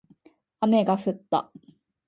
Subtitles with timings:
[0.61, 1.51] 雨が降った